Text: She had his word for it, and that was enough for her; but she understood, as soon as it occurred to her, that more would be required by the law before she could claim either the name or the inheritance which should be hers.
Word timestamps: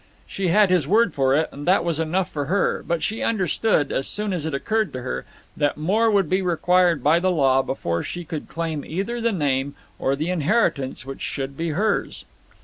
She 0.25 0.47
had 0.47 0.71
his 0.71 0.87
word 0.87 1.13
for 1.13 1.35
it, 1.35 1.47
and 1.51 1.67
that 1.67 1.83
was 1.85 1.99
enough 1.99 2.31
for 2.31 2.45
her; 2.45 2.83
but 2.87 3.03
she 3.03 3.21
understood, 3.21 3.91
as 3.91 4.07
soon 4.07 4.33
as 4.33 4.47
it 4.47 4.53
occurred 4.55 4.91
to 4.93 5.03
her, 5.03 5.25
that 5.55 5.77
more 5.77 6.09
would 6.09 6.27
be 6.27 6.41
required 6.41 7.03
by 7.03 7.19
the 7.19 7.29
law 7.29 7.61
before 7.61 8.01
she 8.01 8.25
could 8.25 8.47
claim 8.49 8.83
either 8.83 9.21
the 9.21 9.31
name 9.31 9.75
or 9.99 10.15
the 10.15 10.31
inheritance 10.31 11.05
which 11.05 11.21
should 11.21 11.55
be 11.55 11.69
hers. 11.69 12.25